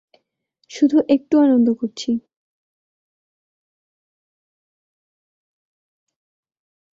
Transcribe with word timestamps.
শুধু 0.71 0.97
একটু 1.09 1.35
আনন্দ 1.39 1.67
করছি। 1.79 2.09